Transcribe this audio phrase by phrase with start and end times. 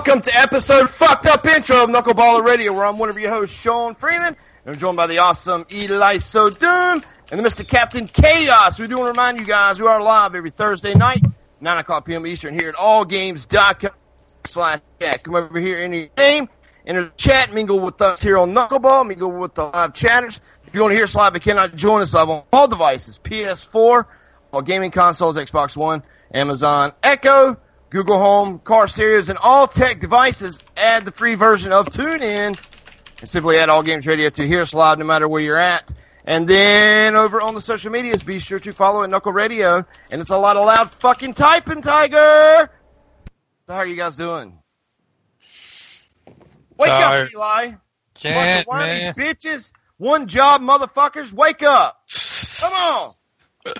[0.00, 3.54] Welcome to episode fucked up intro of Knuckleballer Radio, where I'm one of your hosts,
[3.54, 7.68] Sean Freeman, and I'm joined by the awesome Eli Doom and the Mr.
[7.68, 8.80] Captain Chaos.
[8.80, 11.22] We do want to remind you guys we are live every Thursday night,
[11.60, 12.26] 9 o'clock p.m.
[12.26, 13.90] Eastern, here at allgames.com
[14.44, 14.80] slash.
[15.22, 16.48] Come over here, enter your name,
[16.86, 20.40] enter the chat, mingle with us here on Knuckleball, mingle with the live chatters.
[20.66, 23.20] If you want to hear us live but cannot join us live on all devices,
[23.22, 24.06] PS4,
[24.50, 27.58] all gaming consoles, Xbox One, Amazon Echo,
[27.90, 32.56] Google Home, car stereos, and all tech devices, add the free version of TuneIn
[33.20, 35.92] and simply add All Games Radio to hear us live no matter where you're at.
[36.24, 39.84] And then over on the social medias, be sure to follow at Knuckle Radio.
[40.10, 42.70] And it's a lot of loud fucking typing, Tiger!
[43.66, 44.56] So how are you guys doing?
[46.78, 47.26] Wake Tired.
[47.26, 47.72] up, Eli!
[48.14, 49.14] Can't, Fucking man.
[49.14, 49.72] bitches!
[49.96, 51.32] One job, motherfuckers!
[51.32, 52.00] Wake up!
[52.60, 53.10] Come on!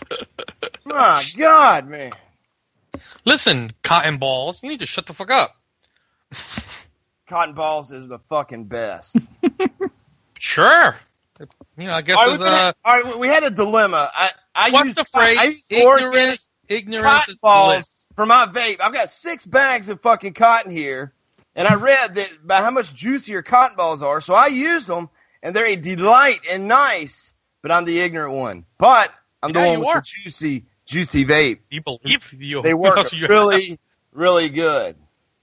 [0.85, 2.13] My God, man.
[3.25, 5.57] Listen, cotton balls, you need to shut the fuck up.
[7.29, 9.17] Cotton balls is the fucking best.
[10.43, 10.97] Sure.
[11.77, 12.89] You know, I guess All right, there's we uh, had- a.
[12.89, 14.11] all right, we had a dilemma.
[14.13, 15.39] I, I What's used, the phrase?
[15.39, 16.49] I used Ignorance.
[16.67, 18.09] Ignorance cotton is balls bliss.
[18.17, 18.81] for my vape.
[18.81, 21.13] I've got six bags of fucking cotton here,
[21.55, 25.11] and I read that by how much juicier cotton balls are, so I use them,
[25.43, 27.35] and they're a delight and nice.
[27.61, 28.65] But I'm the ignorant one.
[28.79, 29.95] But I'm the one with are.
[29.97, 31.61] the juicy, juicy vape.
[31.71, 32.63] You believe you.
[32.63, 33.79] They work you- really,
[34.13, 34.97] really good.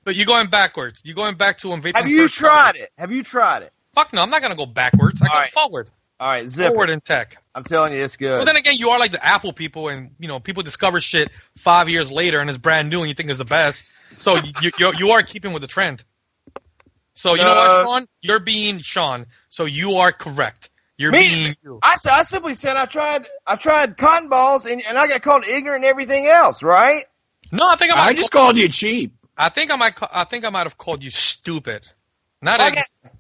[0.03, 1.02] But you're going backwards.
[1.03, 2.81] You're going back to when vaping Have you first tried started.
[2.84, 2.91] it?
[2.97, 3.74] Have you tried it?
[3.94, 5.22] Fuck no, I'm not gonna go backwards.
[5.22, 5.52] I All go right.
[5.52, 5.91] forward.
[6.19, 6.94] All right, zip Forward it.
[6.94, 7.38] in tech.
[7.53, 8.40] I'm telling you, it's good.
[8.40, 11.30] But then again, you are like the Apple people, and you know people discover shit
[11.57, 13.84] five years later, and it's brand new, and you think it's the best.
[14.18, 16.03] So you you you are keeping with the trend.
[17.13, 18.07] So you know Uh, what, Sean?
[18.22, 19.25] You're being Sean.
[19.50, 20.69] So you are correct.
[20.97, 21.19] You're Me?
[21.35, 21.80] being you.
[21.84, 25.22] I, s- I simply said I tried I tried cotton balls and, and I got
[25.22, 27.06] called ignorant and everything else, right?
[27.52, 28.08] No, I think I might.
[28.09, 29.13] I just called, called you cheap.
[29.38, 29.94] I think I might.
[30.12, 31.84] I think I might have called you stupid.
[32.41, 33.12] Not Well, I ex- got,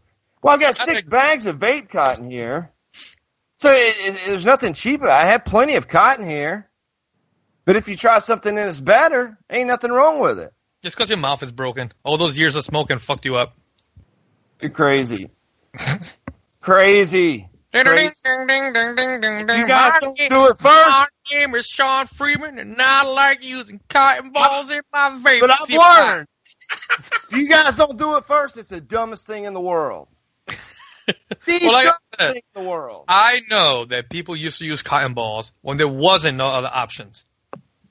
[0.41, 2.71] well, I got I six think- bags of vape cotton here,
[3.59, 5.03] so it, it, there's nothing cheap.
[5.03, 6.67] I have plenty of cotton here,
[7.65, 10.51] but if you try something that's better, ain't nothing wrong with it.
[10.81, 11.91] just because your mouth is broken.
[12.03, 13.55] All those years of smoking fucked you up.
[14.61, 15.29] You're crazy,
[16.61, 17.49] crazy.
[17.85, 18.13] Ding, Crazy.
[18.23, 19.59] ding, ding, ding, ding, ding, ding.
[19.59, 20.89] You guys My don't name- do it first.
[20.89, 25.39] My name is Sean Freeman, and I like using cotton balls in my vape.
[25.41, 26.27] But I've learned.
[27.01, 30.07] if you guys don't do it first, it's the dumbest thing in the world.
[31.45, 33.05] The Well, like dumbest said- thing in the world.
[33.07, 37.23] I know that people used to use cotton balls when there wasn't no other options.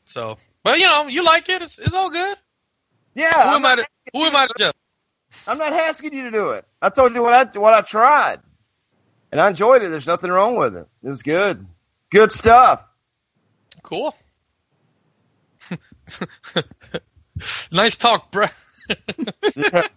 [0.05, 1.63] So, but you know, you like it.
[1.63, 2.37] It's, it's all good.
[3.15, 3.77] Yeah, Who I'm am I?
[3.77, 4.75] To, who am I to judge?
[5.49, 6.67] I'm not asking you to do it.
[6.83, 8.41] I told you what I what I tried,
[9.37, 9.91] and I enjoyed it.
[9.91, 10.87] There's nothing wrong with it.
[11.03, 11.67] It was good,
[12.11, 12.83] good stuff.
[13.83, 14.17] Cool.
[17.71, 18.51] nice talk, bruh.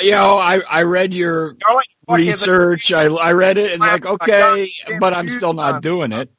[0.00, 2.92] You know, I, I read your like research.
[2.92, 4.70] I, I read it and I- like, okay,
[5.00, 6.30] but I'm still not doing it.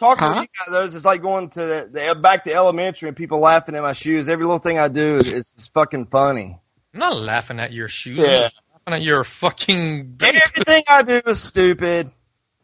[0.00, 0.34] Talking Huh?
[0.34, 3.38] to you guys, those it's like going to the, the back to elementary and people
[3.38, 4.28] laughing at my shoes.
[4.28, 6.58] Every little thing I do, is it's fucking funny.
[6.94, 8.18] I'm not laughing at your shoes.
[8.18, 8.48] Yeah.
[8.90, 10.16] Just at your fucking.
[10.22, 12.10] Everything I do is stupid,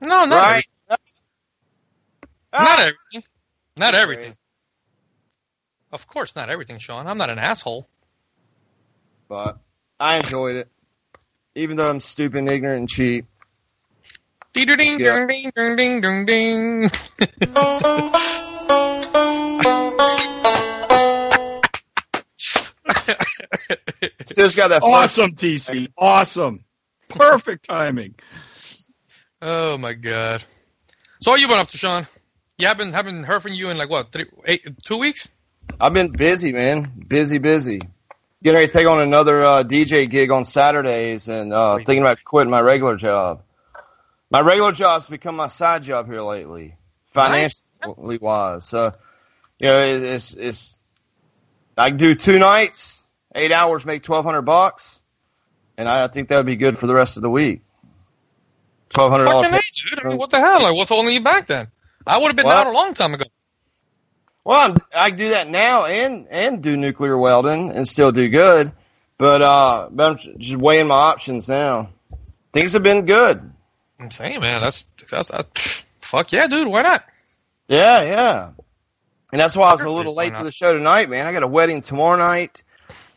[0.00, 0.64] No, not right?
[0.90, 0.98] everything.
[2.52, 3.24] Ah, Not everything.
[3.76, 4.34] Not everything.
[5.92, 7.06] Of course, not everything, Sean.
[7.06, 7.88] I'm not an asshole.
[9.28, 9.58] but
[10.00, 10.68] I enjoyed it,
[11.54, 13.26] even though I'm stupid, and ignorant, and cheap.
[14.54, 16.90] Ding ding ding ding ding ding ding.
[24.26, 24.82] Still got that.
[24.82, 25.88] Awesome, TC.
[25.96, 26.64] Awesome.
[27.08, 28.14] Perfect timing.
[29.42, 30.44] oh my god.
[31.20, 32.06] So what you been up to, Sean?
[32.58, 35.28] You haven't haven't heard from you in like what three eight two weeks?
[35.80, 37.04] I've been busy, man.
[37.06, 37.80] Busy, busy.
[38.42, 42.22] Getting ready to take on another uh, DJ gig on Saturdays and uh, thinking about
[42.24, 43.42] quitting my regular job.
[44.30, 46.76] My regular job's become my side job here lately,
[47.12, 48.64] financially wise.
[48.64, 48.92] So,
[49.58, 50.78] you know, it, it's it's
[51.76, 52.95] I do two nights,
[53.36, 55.00] eight hours, make twelve hundred bucks,
[55.76, 57.62] and I, I think that would be good for the rest of the week.
[58.88, 59.50] Twelve hundred dollars.
[59.50, 60.04] Dude.
[60.04, 60.62] I mean, what the hell?
[60.62, 61.68] Like, what's holding you back then?
[62.06, 62.56] I would have been What?
[62.56, 63.24] out a long time ago.
[64.44, 68.72] Well, I'm, I do that now and and do nuclear welding and still do good,
[69.18, 71.90] but uh, but I'm just weighing my options now.
[72.52, 73.52] Things have been good.
[73.98, 76.68] I'm saying, man, that's that's, that's fuck yeah, dude.
[76.68, 77.04] Why not?
[77.66, 78.50] Yeah, yeah.
[79.32, 81.26] And that's why I was a little late to the show tonight, man.
[81.26, 82.62] I got a wedding tomorrow night,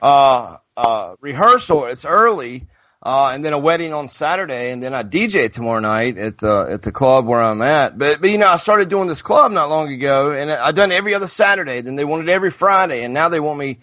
[0.02, 1.86] uh, uh, rehearsal.
[1.86, 2.68] It's early,
[3.04, 6.68] uh, and then a wedding on Saturday, and then I DJ tomorrow night at the
[6.72, 7.98] at the club where I'm at.
[7.98, 10.92] But but you know, I started doing this club not long ago, and I done
[10.92, 11.82] every other Saturday.
[11.82, 13.80] Then they wanted every Friday, and now they want me.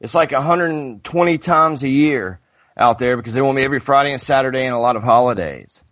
[0.00, 2.40] It's like 120 times a year
[2.76, 5.82] out there because they want me every Friday and Saturday and a lot of holidays.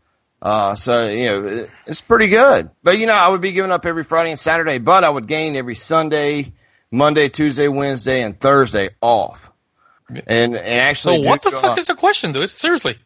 [0.43, 2.71] Uh, so you know, it, it's pretty good.
[2.83, 5.29] But you know, I would be giving up every Friday and Saturday, but I would
[5.29, 6.53] gain every Sunday,
[6.91, 9.52] Monday, Tuesday, Wednesday, and Thursday off.
[10.27, 12.51] And and actually, So what do, the fuck uh, is the question, dude?
[12.51, 12.97] Seriously.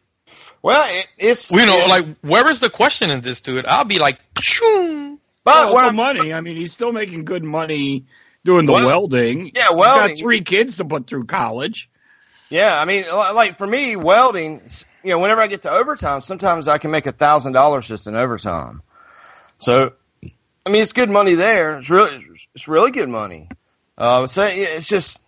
[0.61, 3.65] well, it, it's You know, it- like where is the question in this, dude?
[3.65, 5.17] I'll be like, Pshoo.
[5.43, 6.33] but Well, what money.
[6.33, 8.05] I mean, he's still making good money
[8.45, 9.51] doing the Well, welding.
[9.55, 10.07] yeah, He's welding.
[10.15, 11.89] got three kids to put through college.
[12.49, 14.61] yeah, I mean, like for me, welding.
[15.03, 18.07] You know, whenever I get to overtime, sometimes I can make a thousand dollars just
[18.07, 18.81] in overtime.
[19.57, 19.93] So,
[20.65, 21.77] I mean, it's good money there.
[21.77, 22.25] It's really,
[22.55, 23.47] it's really good money.
[23.97, 25.21] Uh, so yeah, it's just,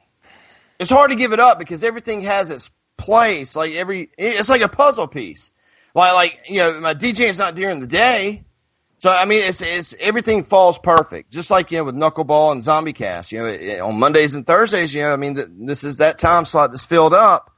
[0.80, 3.56] it's hard to give it up because everything has its place.
[3.56, 5.52] Like every, it's like a puzzle piece.
[5.96, 8.44] Like, like you know, my DJ is not during the day,
[9.00, 11.32] so I mean, it's it's everything falls perfect.
[11.32, 14.46] Just like you know with Knuckleball and Zombie Cast, you know, it- on Mondays and
[14.46, 17.52] Thursdays, you know, I mean, th- this is that time slot that's filled up.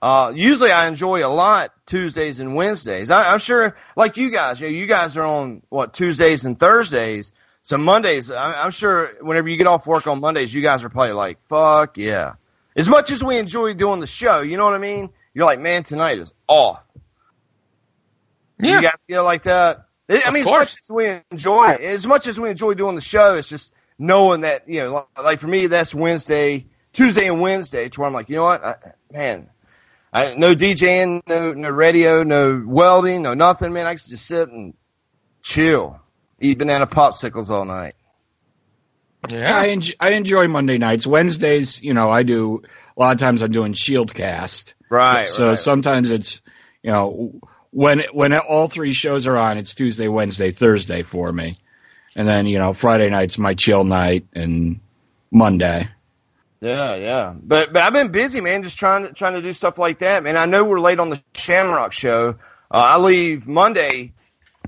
[0.00, 3.10] Uh, usually I enjoy a lot Tuesdays and Wednesdays.
[3.10, 6.58] I, I'm sure, like you guys, you know, you guys are on what Tuesdays and
[6.60, 7.32] Thursdays.
[7.62, 10.90] So Mondays, I, I'm sure whenever you get off work on Mondays, you guys are
[10.90, 12.34] probably like, fuck yeah.
[12.76, 15.10] As much as we enjoy doing the show, you know what I mean?
[15.32, 16.80] You're like, man, tonight is off.
[18.58, 18.76] Yeah.
[18.76, 19.86] You guys feel like that?
[20.08, 23.36] I mean, as much as we enjoy, as much as we enjoy doing the show,
[23.36, 28.00] it's just knowing that you know, like, for me, that's Wednesday, Tuesday, and Wednesday, to
[28.00, 28.76] where I'm like, you know what, I,
[29.10, 29.48] man,
[30.12, 33.86] I, no DJing, no no radio, no welding, no nothing, man.
[33.86, 34.74] I can just sit and
[35.42, 35.98] chill,
[36.38, 37.94] eat banana popsicles all night.
[39.28, 39.56] Yeah.
[39.56, 41.06] I, enjoy, I enjoy Monday nights.
[41.06, 42.62] Wednesdays, you know, I do
[42.96, 45.26] a lot of times I'm doing Shield Cast, Right.
[45.26, 45.58] so right.
[45.58, 46.40] sometimes it's
[46.82, 47.40] you know
[47.70, 51.56] when when all three shows are on, it's Tuesday, Wednesday, Thursday for me,
[52.14, 54.80] and then you know Friday night's my chill night and
[55.30, 55.88] Monday.
[56.60, 57.34] Yeah, yeah.
[57.36, 60.22] But but I've been busy, man, just trying to trying to do stuff like that,
[60.22, 60.36] man.
[60.36, 62.36] I know we're late on the Shamrock show.
[62.70, 64.12] Uh, I leave Monday.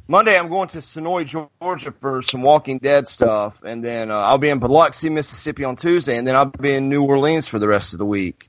[0.09, 4.39] Monday, I'm going to Senoia, Georgia for some Walking Dead stuff, and then uh, I'll
[4.39, 7.67] be in Biloxi, Mississippi on Tuesday, and then I'll be in New Orleans for the
[7.67, 8.49] rest of the week.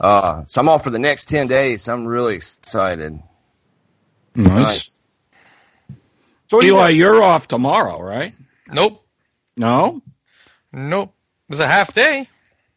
[0.00, 1.88] Uh, so I'm off for the next ten days.
[1.88, 3.20] I'm really excited.
[4.34, 4.90] Nice.
[6.48, 6.94] So what you Eli, got?
[6.94, 8.32] you're off tomorrow, right?
[8.66, 9.04] Nope.
[9.56, 10.02] No.
[10.72, 11.14] Nope.
[11.48, 12.28] It's a half day.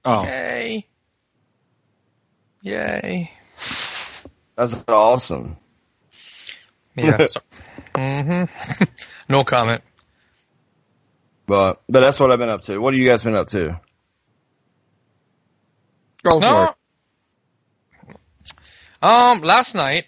[0.06, 0.85] Oh, Yay.
[2.61, 3.31] Yay.
[4.56, 5.57] That's awesome.
[6.95, 7.25] Yeah.
[7.25, 7.40] so,
[7.97, 8.44] hmm
[9.30, 9.81] no comment.
[11.47, 12.77] But but that's what I've been up to.
[12.77, 13.80] What have you guys been up to?
[16.23, 16.63] go for No.
[16.66, 16.71] it.
[19.01, 20.06] Um, last night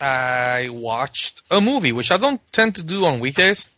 [0.00, 3.68] I watched a movie, which I don't tend to do on weekdays,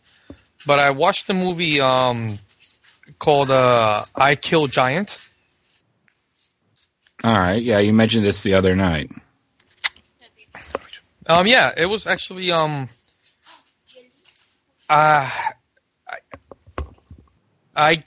[0.65, 2.39] but I watched a movie um
[3.19, 5.19] called uh I Kill Giant.
[7.23, 7.61] All right.
[7.61, 9.11] Yeah, you mentioned this the other night.
[11.27, 12.87] Um, yeah, it was actually um,
[14.89, 15.29] uh,
[16.07, 16.17] I,
[17.75, 18.03] I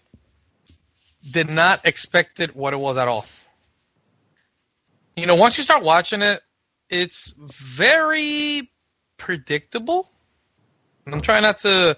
[1.30, 3.24] did not expect it what it was at all.
[5.16, 6.40] You know, once you start watching it,
[6.88, 8.70] it's very
[9.16, 10.10] predictable.
[11.06, 11.96] I'm trying not to,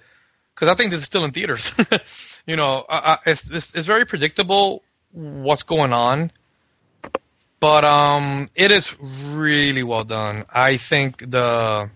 [0.55, 1.73] because I think this is still in theaters.
[2.47, 2.85] you know,
[3.27, 4.83] it's, it's it's very predictable
[5.13, 6.33] what's going on
[7.61, 10.47] but um, it is really well done.
[10.51, 11.91] I think the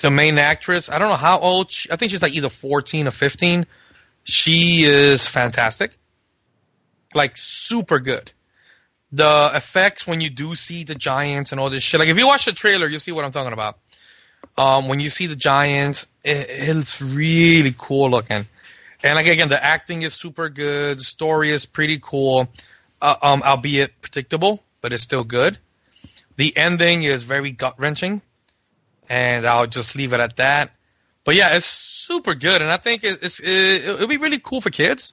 [0.00, 1.70] the main actress, I don't know how old.
[1.70, 3.66] She, I think she's like either fourteen or fifteen.
[4.24, 5.96] She is fantastic,
[7.14, 8.32] like super good.
[9.12, 11.98] The effects when you do see the giants and all this shit.
[11.98, 13.78] Like if you watch the trailer, you'll see what I'm talking about.
[14.56, 18.46] Um, when you see the giants, it, it's really cool looking.
[19.02, 20.98] And like again, the acting is super good.
[20.98, 22.48] The story is pretty cool,
[23.00, 25.58] uh, um, albeit predictable, but it's still good.
[26.36, 28.22] The ending is very gut wrenching,
[29.10, 30.70] and I'll just leave it at that.
[31.24, 34.62] But yeah, it's super good, and I think it- it's it, it'll be really cool
[34.62, 35.12] for kids.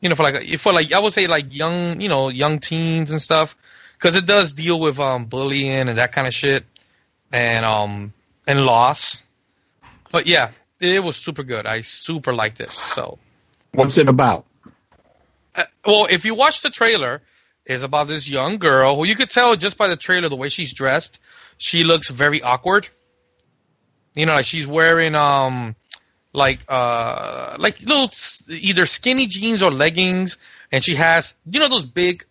[0.00, 3.10] You know, for like for like I would say like young, you know, young teens
[3.10, 3.56] and stuff,
[3.94, 6.64] because it does deal with um bullying and that kind of shit,
[7.32, 8.12] and um
[8.46, 9.22] and loss.
[10.10, 11.66] But yeah, it was super good.
[11.66, 12.70] I super liked it.
[12.70, 13.18] So,
[13.72, 14.46] What's it about?
[15.54, 17.20] uh, well, if you watch the trailer,
[17.66, 20.48] it's about this young girl who you could tell just by the trailer the way
[20.48, 21.18] she's dressed.
[21.60, 22.88] She looks very awkward.
[24.14, 25.76] You know, like she's wearing um
[26.32, 30.38] like uh like little s- either skinny jeans or leggings,
[30.72, 32.24] and she has you know those big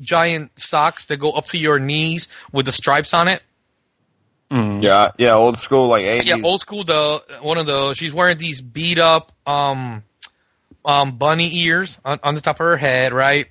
[0.00, 3.42] giant socks that go up to your knees with the stripes on it.
[4.50, 4.82] Mm.
[4.82, 6.26] Yeah, yeah, old school like 80s.
[6.26, 6.84] Yeah, old school.
[6.84, 7.96] The one of those.
[7.96, 10.02] She's wearing these beat up um,
[10.84, 13.46] um, bunny ears on, on the top of her head, right?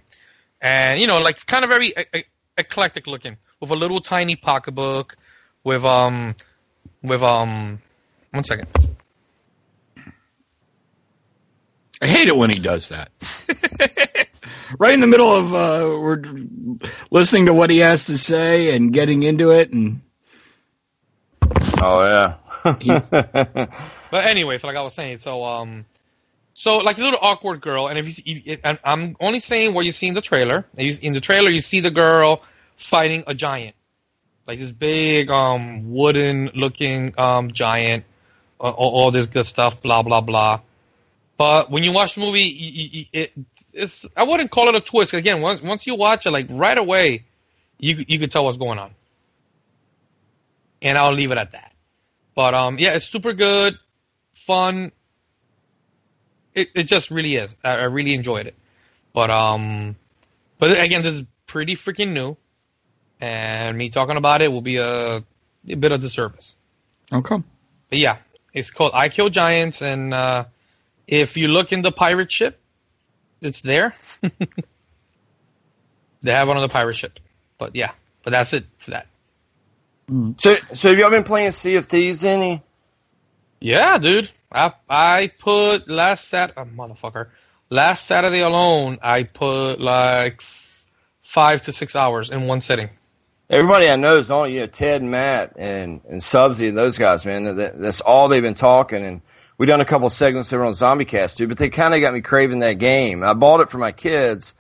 [0.62, 2.24] And you know, like kind of very e- e-
[2.58, 5.16] eclectic looking, with a little tiny pocketbook,
[5.64, 6.36] with um,
[7.02, 7.82] with um,
[8.32, 8.68] one second.
[12.02, 13.12] I hate it when he does that.
[14.78, 16.22] right in the middle of uh, we're
[17.12, 20.02] listening to what he has to say and getting into it, and
[21.82, 22.36] Oh yeah.
[24.12, 25.86] But anyway, so like I was saying, so um,
[26.64, 29.84] so like a little awkward girl, and if you, if, and I'm only saying what
[29.84, 30.66] you see in the trailer.
[30.78, 32.42] In the trailer, you see the girl
[32.78, 33.76] fighting a giant,
[34.48, 38.06] like this big um wooden looking um giant,
[38.62, 40.62] uh, all, all this good stuff, blah blah blah.
[41.36, 43.34] But when you watch the movie, you, you, it,
[43.74, 45.14] it's I wouldn't call it a twist.
[45.14, 47.26] Again, once once you watch it, like right away,
[47.78, 48.92] you you could tell what's going on.
[50.82, 51.74] And I'll leave it at that.
[52.36, 53.78] But um, yeah, it's super good,
[54.34, 54.94] fun.
[56.56, 57.56] It it just really is.
[57.64, 58.56] I, I really enjoyed it.
[59.14, 59.96] But um,
[60.58, 62.36] but again, this is pretty freaking new,
[63.22, 65.24] and me talking about it will be a, a
[65.76, 66.56] bit of a disservice.
[67.12, 67.38] okay.
[67.90, 68.18] But yeah,
[68.54, 70.46] it's called I Kill Giants, and uh,
[71.08, 72.60] if you look in the pirate ship,
[73.42, 73.94] it's there.
[76.22, 77.20] they have one on the pirate ship.
[77.58, 77.92] But yeah,
[78.24, 79.08] but that's it for that.
[80.40, 82.64] so, so have y'all been playing Sea of Thieves any?
[83.60, 84.30] Yeah, dude.
[84.54, 87.30] I I put last Sat uh, motherfucker.
[87.70, 90.86] Last Saturday alone, I put like f-
[91.22, 92.90] five to six hours in one sitting.
[93.50, 96.98] Everybody I know is on, you know, Ted and Matt and, and Subsy and those
[96.98, 97.44] guys, man.
[97.44, 99.06] That, that's all they've been talking.
[99.06, 99.22] And
[99.58, 102.14] we done a couple segments over on Zombie Cast too, but they kind of got
[102.14, 103.24] me craving that game.
[103.24, 104.54] I bought it for my kids.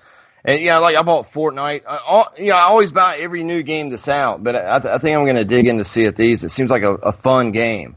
[0.45, 1.83] And yeah, like I bought Fortnite.
[1.88, 4.97] I, all, you know, I always buy every new game that's out, but I, I
[4.97, 6.43] think I'm going to dig into Sea of Thieves.
[6.43, 7.95] It seems like a, a fun game.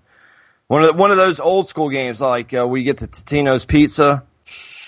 [0.68, 3.64] One of the, one of those old school games, like uh, we get the Totino's
[3.64, 4.24] pizza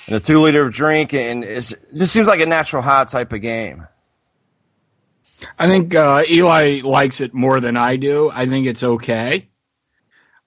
[0.09, 3.05] and a two liter of drink, and it's, it just seems like a natural high
[3.05, 3.87] type of game.
[5.57, 8.29] I think uh, Eli likes it more than I do.
[8.33, 9.49] I think it's okay.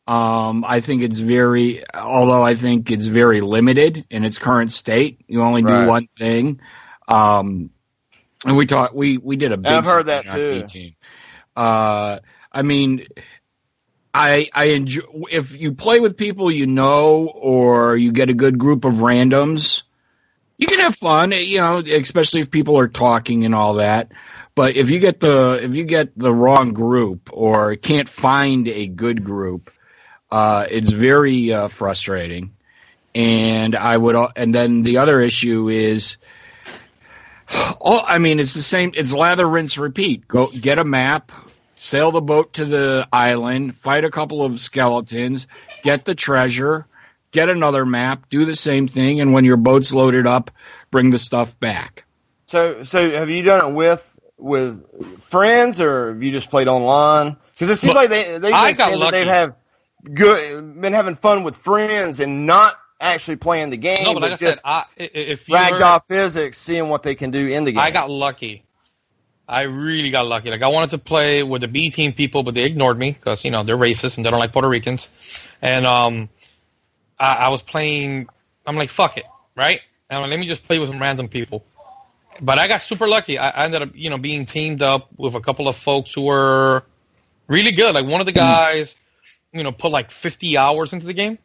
[0.06, 5.22] Um, I think it's very, although I think it's very limited in its current state.
[5.28, 5.88] You only do Right.
[5.88, 6.60] one thing.
[7.08, 7.70] Um,
[8.46, 9.72] and we talked, we we did a big.
[9.72, 10.68] I've heard that too.
[11.56, 12.20] Uh,
[12.52, 13.06] I mean,
[14.14, 18.58] I I enjoy if you play with people you know or you get a good
[18.58, 19.84] group of randoms.
[20.58, 24.12] You can have fun, you know, especially if people are talking and all that.
[24.54, 28.86] But if you get the if you get the wrong group or can't find a
[28.88, 29.72] good group,
[30.32, 32.54] uh, it's very uh, frustrating.
[33.14, 36.18] And I would, and then the other issue is,
[37.80, 38.94] all, I mean, it's the same.
[38.96, 40.28] It's lather, rinse, repeat.
[40.28, 41.32] Go get a map,
[41.82, 45.48] sail the boat to the island, fight a couple of skeletons,
[45.82, 46.86] get the treasure,
[47.32, 50.52] get another map, do the same thing, and when your boat's loaded up,
[50.92, 52.06] bring the stuff back.
[52.46, 54.08] So, so have you done it with
[54.38, 57.38] with friends, or have you just played online?
[57.54, 59.56] Because it seems Look, like they they I just got said that they've have
[60.04, 64.34] good been having fun with friends and not actually playing the game, No, but like
[64.34, 67.72] I said, just I, if you ragdoll physics, seeing what they can do in the
[67.72, 67.82] game.
[67.82, 68.66] I got lucky.
[69.52, 70.50] I really got lucky.
[70.50, 73.44] Like I wanted to play with the B team people, but they ignored me because
[73.44, 75.10] you know they're racist and they don't like Puerto Ricans.
[75.62, 76.30] And um,
[77.20, 78.28] I, I was playing.
[78.66, 79.82] I'm like, fuck it, right?
[80.10, 81.66] And I'm like, let me just play with some random people.
[82.42, 83.38] But I got super lucky.
[83.38, 86.22] I, I ended up, you know, being teamed up with a couple of folks who
[86.24, 86.84] were
[87.48, 87.94] really good.
[87.94, 88.96] Like one of the guys,
[89.52, 91.38] you know, put like 50 hours into the game.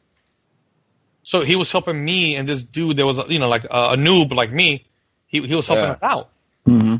[1.25, 3.69] So he was helping me, and this dude, there was, a, you know, like a,
[3.69, 4.87] a noob like me.
[5.27, 5.93] He he was helping Yeah.
[5.93, 6.29] us out.
[6.69, 6.97] Mm-hmm.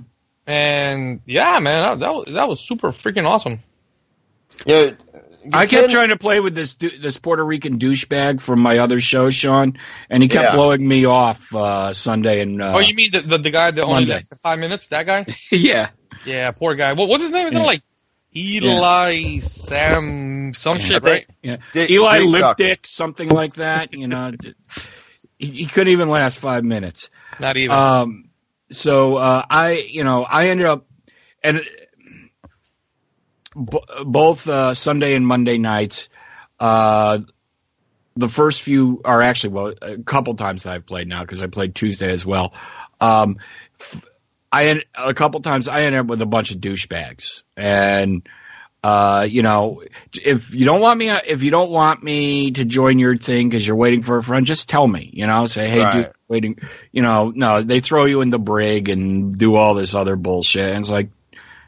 [0.47, 3.61] And yeah, man, that, that was that was super freaking awesome.
[4.65, 4.97] You know,
[5.53, 9.31] I kept trying to play with this this Puerto Rican douchebag from my other show,
[9.31, 10.55] Sean, and he kept Yeah.
[10.55, 13.83] blowing me off uh, Sunday and uh, oh, you mean the the, the guy that
[13.83, 14.15] only Monday.
[14.15, 14.87] lasted five minutes?
[14.89, 15.27] That guy?
[15.51, 15.91] yeah,
[16.25, 16.93] yeah, poor guy.
[16.95, 17.49] What what's his name?
[17.49, 17.65] Isn't Yeah.
[17.65, 17.83] it like
[18.35, 21.27] Eli Sam some shit, right?
[21.43, 21.57] yeah.
[21.73, 22.63] Dick- Eli Dick sucker.
[22.65, 23.95] Lipdick, something like that.
[23.95, 24.33] You know,
[25.39, 27.11] he, he couldn't even last five minutes.
[27.41, 27.77] Not even.
[27.77, 28.26] Um,
[28.71, 30.87] so uh, I, you know, I ended up,
[31.43, 31.63] and
[33.55, 36.09] b- both uh, Sunday and Monday nights,
[36.59, 37.19] uh,
[38.17, 41.47] the first few are actually well, a couple times that I've played now because I
[41.49, 42.55] played Tuesday as well.
[43.01, 43.39] Um,
[44.51, 48.27] I en- a couple times I ended up with a bunch of douchebags, and
[48.83, 49.83] uh, you know,
[50.15, 53.67] if you don't want me, if you don't want me to join your thing because
[53.67, 55.11] you're waiting for a friend, just tell me.
[55.13, 55.91] You know, say, hey, Right.
[55.91, 56.59] dude, waiting.
[56.93, 60.71] You know, no, they throw you in the brig and do all this other bullshit,
[60.71, 61.11] and it's like,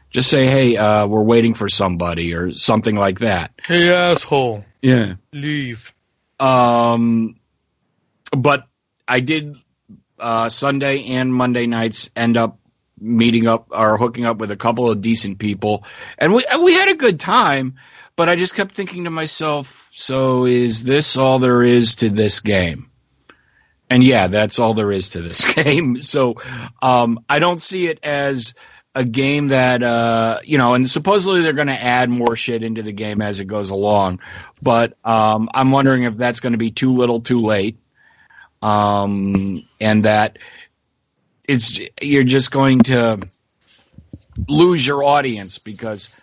[0.09, 3.51] just say, hey, uh, we're waiting for somebody or something like that.
[3.63, 5.15] hey asshole, Yeah.
[5.31, 5.93] leave.
[6.39, 7.35] Um,
[8.35, 8.65] but
[9.07, 9.55] I did
[10.17, 12.57] uh, Sunday and Monday nights end up
[12.99, 15.83] meeting up or hooking up with a couple of decent people,
[16.17, 17.75] and we and we had a good time.
[18.15, 22.41] But I just kept thinking to myself, so is this all there is to this
[22.41, 22.88] game?
[23.89, 26.01] And yeah, that's all there is to this game.
[26.01, 26.35] So
[26.81, 28.53] um, I don't see it as
[28.95, 32.83] a game that uh, you know, and supposedly they're going to add more shit into
[32.83, 34.19] the game as it goes along.
[34.61, 37.77] But um, I'm wondering if that's going to be too little, too late,
[38.61, 40.37] um, and that
[41.47, 43.19] it's you're just going to
[44.47, 46.15] lose your audience because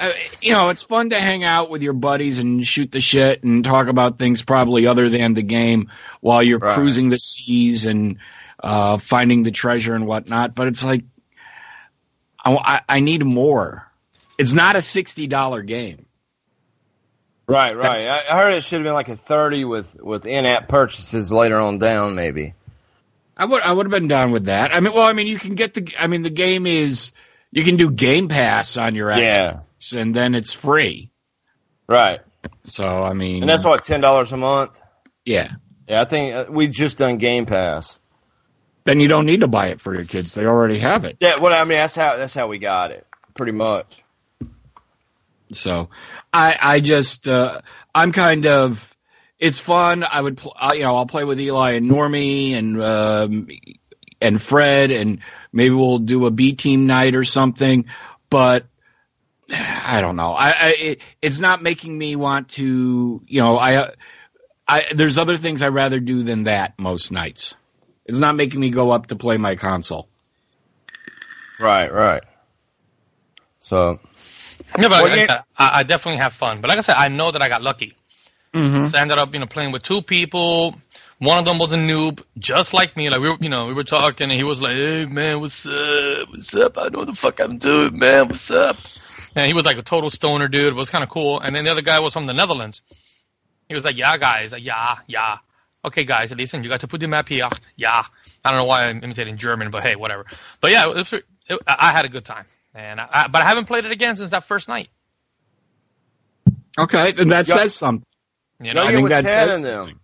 [0.00, 3.42] uh, you know it's fun to hang out with your buddies and shoot the shit
[3.42, 5.90] and talk about things probably other than the game
[6.20, 6.74] while you're Right.
[6.74, 8.18] cruising the seas and
[8.62, 10.54] uh, finding the treasure and whatnot.
[10.54, 11.04] But it's like
[12.44, 13.86] I, I, need more.
[14.38, 16.06] It's not a sixty dollar game.
[17.46, 18.06] Right, right.
[18.06, 21.58] I, I heard it should have been like a thirty with with in-app purchases later
[21.58, 22.54] on down, maybe.
[23.36, 24.74] I would I would have been down with that.
[24.74, 25.92] I mean, well, I mean, you can get the.
[25.98, 27.12] I mean, the game is
[27.52, 29.60] you can do Game Pass on your Yeah.
[29.80, 31.10] Xbox, and then it's free.
[31.88, 32.20] Right,
[32.66, 34.80] So I mean, and that's what ten dollars a month.
[35.24, 35.52] yeah.
[35.88, 37.98] Yeah, I think uh, we just done Game Pass.
[38.84, 41.16] Then you don't need to buy it for your kids; they already have it.
[41.20, 43.86] Yeah, well, I mean that's how that's how we got it, pretty much.
[45.52, 45.88] So
[46.32, 47.62] I I just uh,
[47.94, 48.94] I'm kind of
[49.38, 50.04] it's fun.
[50.04, 53.48] I would pl- I, you know I'll play with Eli and Normie and um,
[54.20, 55.20] and Fred and
[55.52, 57.86] maybe we'll do a B team night or something.
[58.30, 58.66] But
[59.52, 60.32] I don't know.
[60.32, 63.92] I, I it, it's not making me want to you know I
[64.66, 67.54] I there's other things I'd rather do than that most nights.
[68.04, 70.08] It's not making me go up to play my console.
[71.60, 72.22] Right, right.
[73.58, 73.98] So
[74.78, 76.60] Yeah, but Well, like I, said, I, I definitely have fun.
[76.60, 77.94] But like I said, I know that I got lucky.
[78.54, 78.86] Mm-hmm.
[78.86, 80.74] So I ended up, you know, playing with two people.
[81.18, 83.10] One of them was a noob, just like me.
[83.10, 85.66] Like we were, you know, we were talking, and he was like, "Hey, man, what's
[85.66, 86.28] up?
[86.30, 86.78] What's up?
[86.78, 88.28] I know what the fuck I'm doing, man.
[88.28, 88.78] What's up?"
[89.36, 90.68] And he was like a total stoner dude.
[90.74, 91.40] It was kind of cool.
[91.40, 92.82] And then the other guy was from the Netherlands.
[93.68, 95.38] He was like, "Yeah, guys, yeah, yeah."
[95.84, 97.48] Okay, guys, listen, you got to put the map here.
[97.76, 98.04] Yeah.
[98.44, 100.26] I don't know why I'm imitating German, but hey, whatever.
[100.60, 101.24] But yeah, it was, it,
[101.66, 104.16] I I had a good time, and I, I, but I haven't played it again
[104.16, 104.88] since that first night.
[106.78, 107.58] Okay, and that Yeah.
[107.58, 108.04] says something.
[108.62, 109.88] You No, know, I yeah, think that says and them.
[109.88, 110.00] something.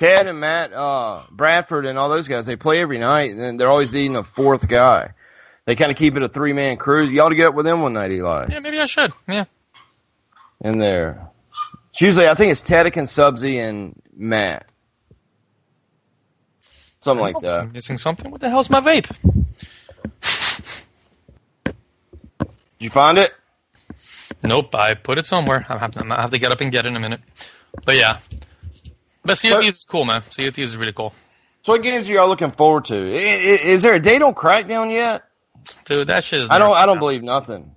[0.00, 3.68] Ted and Matt, uh, Bradford and all those guys, they play every night, and they're
[3.68, 5.12] always needing a fourth guy.
[5.66, 7.04] They kind of keep it a three man crew.
[7.04, 8.46] You ought to get up with them one night, Eli.
[8.48, 9.12] yeah, maybe I should.
[9.28, 9.44] Yeah.
[10.62, 11.28] In there,
[11.90, 14.72] it's usually I think it's Teddick and Subsy and Matt,
[17.00, 17.60] something like that.
[17.64, 18.30] I'm missing something.
[18.30, 19.14] What the hell's my vape?
[22.38, 23.34] Did you find it?
[24.42, 25.66] Nope, I put it somewhere.
[25.68, 27.20] I have to, I have to get up and get it in a minute.
[27.84, 28.20] But yeah.
[29.30, 30.22] But Sea of Thieves is cool, man.
[30.30, 31.12] Sea of Thieves is really cool.
[31.62, 32.94] So what games are y'all looking forward to?
[32.96, 35.22] I- i- Is there a date on Crackdown yet?
[35.84, 36.74] Dude, that shit is I don't.
[36.74, 37.74] I don't believe nothing.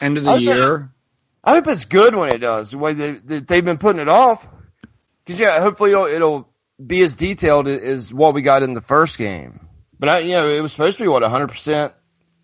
[0.00, 0.90] End of the I think- year.
[1.44, 2.72] I hope it's good when it does.
[2.72, 4.46] The way they, that they've been putting it off.
[5.24, 6.48] Because yeah, hopefully it'll, it'll
[6.84, 9.60] be as detailed as what we got in the first game.
[9.98, 11.92] But I, you know, it was supposed to be what 100 percent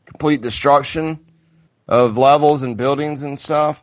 [0.06, 1.18] complete destruction
[1.88, 3.82] of levels and buildings and stuff.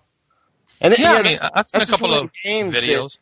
[0.80, 2.84] And then, Yeah, I mean, that's, I've seen a couple one of them games that-
[2.84, 3.20] videos.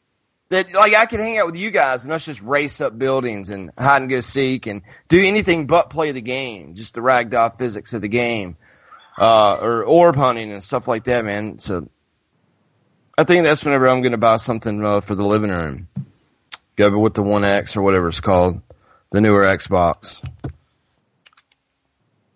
[0.50, 3.50] That like I could hang out with you guys and us just race up buildings
[3.50, 7.58] and hide and go seek and do anything but play the game, just the ragdoll
[7.58, 8.56] physics of the game,
[9.18, 11.60] uh, or orb hunting and stuff like that, man.
[11.60, 11.90] So
[13.18, 15.90] I think that's whenever I'm going to buy something uh, for the living room.
[16.78, 18.62] Go with the One X or whatever it's called,
[19.10, 20.24] the newer Xbox.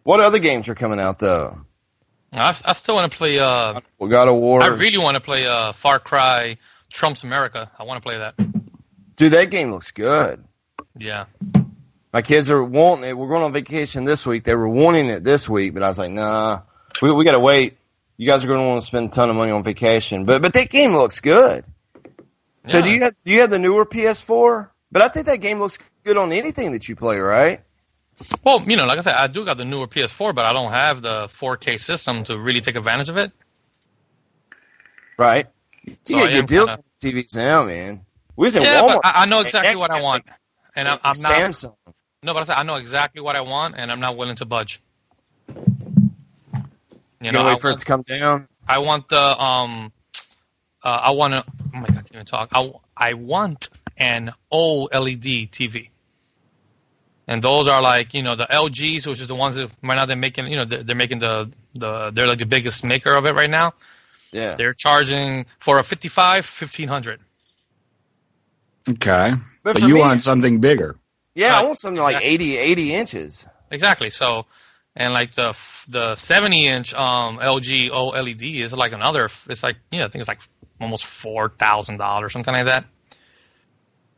[0.04, 1.62] What other games are coming out though?
[2.34, 3.39] I, I still want to play.
[3.39, 4.63] Uh, God of War.
[4.63, 6.58] I really want to play uh, Far Cry
[6.91, 7.71] Trump's America.
[7.77, 8.36] I want to play that.
[9.15, 10.43] Dude, that game looks good.
[10.97, 11.25] Yeah.
[12.13, 13.17] My kids are wanting it.
[13.17, 14.43] We're going on vacation this week.
[14.43, 16.62] They were wanting it this week, but I was like, nah,
[17.01, 17.77] we, we got to wait.
[18.17, 20.41] You guys are going to want to spend a ton of money on vacation, but
[20.41, 21.65] but that game looks good.
[22.67, 24.69] So do you have do you have the newer PS4?
[24.91, 27.62] But I think that game looks good on anything that you play, right?
[28.43, 30.71] Well, you know, like I said, I do got the newer PS4, but I don't
[30.71, 33.32] have the 4K system to really take advantage of it.
[35.17, 35.47] Right.
[35.84, 38.02] You So get good deals kinda- on TVs now, man.
[38.36, 39.02] We was in Yeah, Walmart.
[39.04, 40.24] I, I know exactly what I want,
[40.76, 41.32] and I'm, I'm not.
[41.32, 41.76] Samsung.
[42.24, 44.46] No, but I said I know exactly what I want, and I'm not willing to
[44.46, 44.80] budge.
[45.50, 48.48] You You know, know, I wait for it want, to come down.
[48.67, 49.91] I want the um,
[50.84, 51.44] uh, I want to.
[51.76, 52.50] Oh my god, I can't even talk.
[52.54, 55.89] I I want an OLED TV,
[57.28, 60.06] and those are like you know the LGs, which is the ones that right now
[60.06, 60.48] they're making.
[60.48, 63.50] You know, they're, they're making the the they're like the biggest maker of it right
[63.50, 63.74] now.
[64.32, 64.56] Yeah.
[64.56, 67.20] They're charging for a 55, 1500.
[68.89, 69.32] Okay.
[69.63, 70.96] But But, you me- want something bigger.
[71.34, 72.34] Yeah, I want something like Exactly.
[72.34, 73.48] 80, 80 inches.
[73.70, 74.10] Exactly.
[74.10, 74.46] So,
[74.96, 75.56] and like the
[75.88, 79.30] the 70 inch um, LG OLED is like another.
[79.48, 80.41] It's like yeah, I think it's like
[80.82, 82.84] almost four thousand dollars, something like that.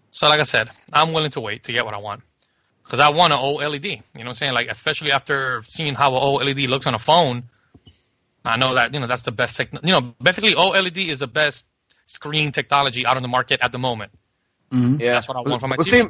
[0.10, 2.24] So, like I said, I'm willing to wait to get what I want
[2.84, 3.84] because I want an OLED.
[3.86, 4.54] You know what I'm saying?
[4.54, 7.44] Like especially after seeing how an OLED looks on a phone,
[8.46, 9.72] I know that you know that's the best tech.
[9.74, 11.66] You know, basically OLED is the best
[12.06, 14.12] screen technology out on the market at the moment.
[14.72, 15.00] Mhm.
[15.00, 16.04] Yeah, That's what I want for my well, TV.
[16.06, 16.10] See,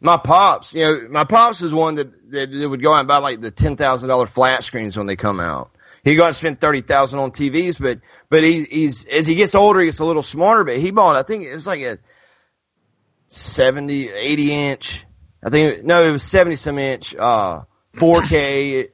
[0.00, 3.08] my pops, you know, my pops was one that, that, that would go out and
[3.08, 5.70] buy like the ten thousand dollar flat screens when they come out.
[6.04, 9.34] He go out and spend thirty thousand on TVs, but but he, he's as he
[9.34, 10.64] gets older, he gets a little smarter.
[10.64, 11.98] But he bought, I think it was like a
[13.28, 15.06] 70, 80 inch.
[15.44, 17.62] I think no, it was seventy some inch, uh,
[17.98, 18.88] four K,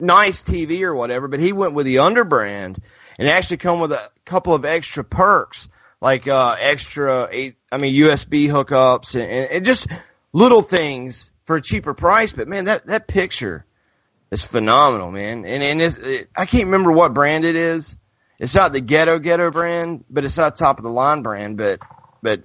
[0.00, 1.28] nice TV or whatever.
[1.28, 2.78] But he went with the underbrand
[3.18, 5.68] and actually come with a couple of extra perks
[6.00, 9.86] like uh extra eight I mean USB hookups and, and, and just
[10.32, 12.32] little things for a cheaper price.
[12.32, 13.64] But man, that that picture
[14.30, 15.44] is phenomenal, man.
[15.44, 17.96] And and it's, it, I can't remember what brand it is.
[18.38, 21.58] It's not the ghetto ghetto brand, but it's not top of the line brand.
[21.58, 21.80] But
[22.22, 22.42] but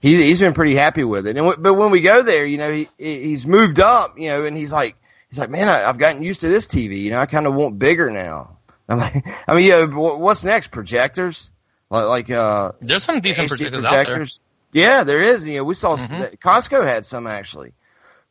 [0.00, 1.36] he he's been pretty happy with it.
[1.36, 4.56] And but when we go there, you know, he he's moved up, you know, and
[4.56, 4.96] he's like
[5.34, 7.00] he's like, man, I, I've gotten used to this TV.
[7.00, 8.58] You know, I kind of want bigger now.
[8.88, 10.68] I'm like, I mean, yeah, what's next?
[10.68, 11.50] Projectors,
[11.90, 14.26] like like uh, There's some decent projectors, out there.
[14.72, 15.44] Yeah, there is.
[15.44, 16.38] You know, we saw Mhm.
[16.38, 17.72] Costco had some actually.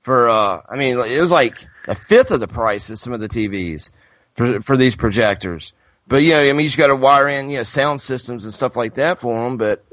[0.04, 1.56] For uh, I mean, it was like
[1.88, 3.92] a fifth of the price of some of the TVs
[4.36, 5.74] for for these projectors.
[6.08, 8.46] But you know, I mean, you just got to wire in you know sound systems
[8.46, 9.58] and stuff like that for them.
[9.58, 9.84] But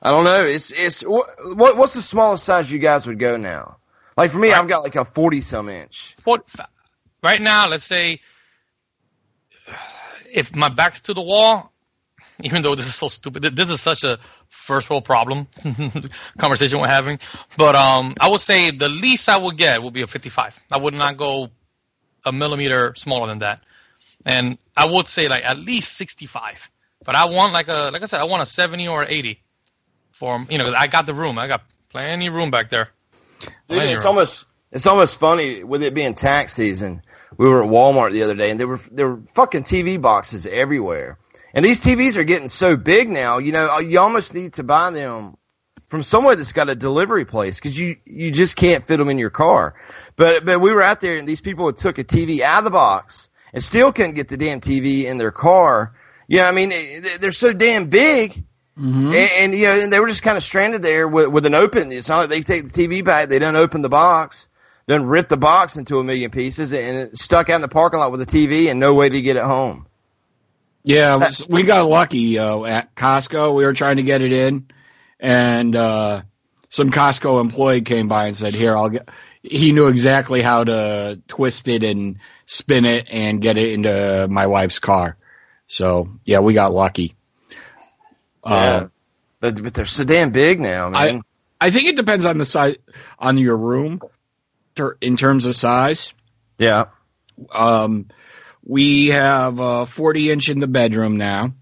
[0.00, 0.44] I don't know.
[0.44, 3.78] It's it's what what's the smallest size you guys would go now?
[4.18, 4.58] Like for me, Right.
[4.58, 6.16] I've got like a forty some inch.
[7.22, 8.20] Right now, let's say
[10.32, 11.72] if my back's to the wall,
[12.42, 15.46] even though this is so stupid, this is such a first world problem
[16.38, 17.20] conversation we're having.
[17.56, 20.58] But um, I would say the least I would get would be a 55.
[20.72, 21.50] I would not go
[22.24, 23.62] a millimeter smaller than that,
[24.26, 26.70] and I would say like at least 65.
[27.04, 29.40] But I want like a like I said, I want a 70 or 80
[30.10, 31.38] for you know 'cause I got the room.
[31.38, 32.90] I got plenty of room back there.
[33.68, 37.02] Dude, it's almost it's almost funny with it being tax season.
[37.36, 40.46] We were at Walmart the other day, and there were there were fucking TV boxes
[40.46, 41.18] everywhere.
[41.54, 43.38] And these TVs are getting so big now.
[43.38, 45.36] You know, you almost need to buy them
[45.88, 49.18] from somewhere that's got a delivery place because you you just can't fit them in
[49.18, 49.74] your car.
[50.16, 52.64] But but we were out there, and these people had took a TV out of
[52.64, 55.94] the box and still couldn't get the damn TV in their car.
[56.26, 56.72] Yeah, I mean
[57.20, 58.44] they're so damn big.
[58.78, 59.06] Mhm.
[59.14, 61.54] And, and you know, and they were just kind of stranded there with, with an
[61.54, 61.90] open.
[61.90, 64.48] It's not like they take the TV back, they don't open the box,
[64.86, 67.98] then rip the box into a million pieces, and it stuck out in the parking
[67.98, 69.86] lot with the TV and no way to get it home.
[70.84, 73.54] Yeah, we got lucky uh, at Costco.
[73.54, 74.68] We were trying to get it in,
[75.20, 76.22] and uh,
[76.70, 79.08] some Costco employee came by and said, "Here, I'll get."
[79.42, 84.46] He knew exactly how to twist it and spin it and get it into my
[84.46, 85.18] wife's car.
[85.66, 87.17] So yeah, we got lucky.
[88.48, 88.54] Yeah.
[88.56, 88.88] Uh,
[89.40, 91.22] But but they're so damn big now, man.
[91.60, 92.76] I think it depends on the size
[93.18, 94.00] on your room,
[94.76, 96.12] ter- in terms of size.
[96.58, 96.86] yeah.
[97.52, 98.08] Um,
[98.64, 101.52] we have a 40 inch in the bedroom now.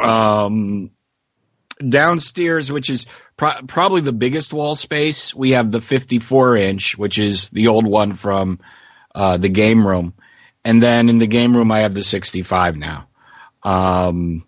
[0.00, 0.90] Um,
[1.86, 7.18] downstairs, which is pro- probably the biggest wall space, we have the 54 inch, which
[7.18, 8.58] is the old one from
[9.14, 10.14] uh, the game room.
[10.64, 13.08] And then in the game room, I have the 65 now.
[13.62, 14.44] Um,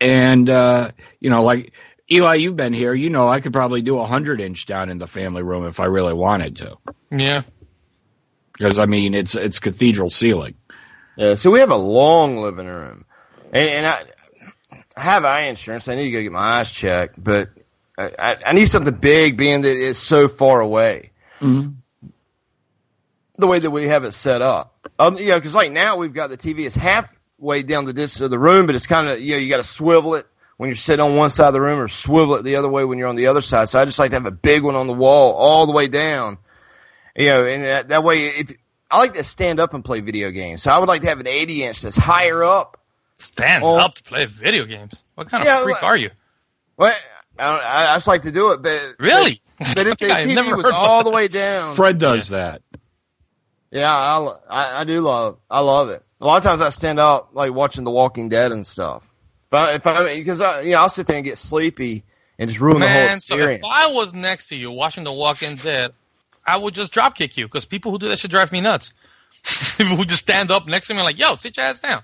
[0.00, 1.72] and, uh, you know, like
[2.10, 2.94] Eli, you've been here.
[2.94, 5.80] You know, I could probably do a 100 inch down in the family room if
[5.80, 6.76] I really wanted to.
[7.10, 7.42] Yeah.
[8.52, 10.54] because I mean it's it's cathedral ceiling.
[11.16, 13.06] Yeah, so we have a long living room,
[13.52, 14.04] and, and I,
[14.96, 15.88] I have eye insurance.
[15.88, 17.48] I need to go get my eyes checked, but
[17.96, 21.12] I, I, I need something big, being that it's so far away.
[21.40, 21.70] Mm-hmm.
[23.38, 26.14] The way that we have it set up, um, you know, because like now we've
[26.14, 26.74] got the TV is
[27.38, 29.58] halfway down the distance of the room, but it's kind of you know you got
[29.58, 32.42] to swivel it when you're sitting on one side of the room, or swivel it
[32.42, 33.68] the other way when you're on the other side.
[33.68, 35.88] So I just like to have a big one on the wall all the way
[35.88, 36.38] down,
[37.14, 38.52] you know, and that, that way if
[38.90, 41.20] I like to stand up and play video games, so I would like to have
[41.20, 42.80] an 80 inch that's higher up.
[43.18, 43.76] Stand Oh.
[43.78, 45.02] up to play video games.
[45.14, 46.10] What kind of freak like- are you?
[46.76, 46.94] Well,
[47.38, 49.40] I, don't, I, I just like to do it, but Really?
[49.74, 52.60] But if the I've TV never was all of the way down, Fred does that.
[53.70, 56.02] yeah, I, I I do love I love it.
[56.20, 59.06] A lot of times I stand up like watching The Walking Dead and stuff.
[59.50, 62.04] But if I because I you know I'll sit there and get sleepy
[62.38, 63.64] and just ruin the whole Man, so experience.
[63.64, 65.92] if I was next to you watching The Walking Dead,
[66.46, 68.92] I would just drop kick you because people who do that should drive me nuts.
[69.76, 72.02] people who just stand up next to me like, "Yo, sit your ass down."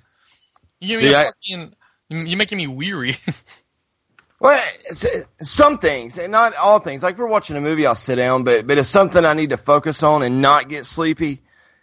[0.81, 1.75] You Dude, I- fucking,
[2.09, 3.16] you're making me weary.
[4.42, 4.61] Well,
[5.40, 7.05] some things, and not all things.
[7.05, 9.51] Like if we're watching a movie, I'll sit down, but but it's something I need
[9.51, 11.42] to focus on and not get sleepy.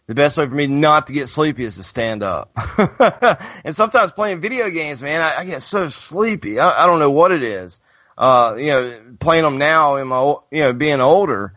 [0.10, 2.50] The best way for me not to get sleepy is to stand up.
[3.64, 6.60] and sometimes playing video games, man, I, I get so sleepy.
[6.60, 7.80] I, I don't know what it is.
[8.18, 11.54] Uh, you know, playing them now in my, you know, being older,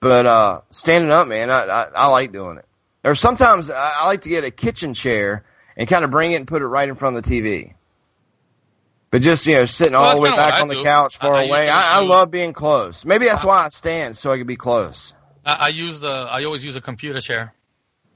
[0.00, 2.64] but uh, standing up, man, I, I, I like doing it.
[3.04, 5.44] Or sometimes I, I like to get a kitchen chair
[5.76, 7.74] and kind of bring it and put it right in front of the TV.
[9.10, 10.84] But just you know, sitting Well, all the way back on the do.
[10.84, 13.04] couch far away, I, I love being close.
[13.04, 15.12] Maybe that's why I stand so I can be close.
[15.44, 17.52] I, I use the, I always use a computer chair